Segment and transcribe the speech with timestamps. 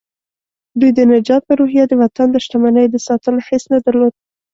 [0.79, 4.13] دوی د نجات په روحيه د وطن د شتمنيو د ساتلو حس نه درلود.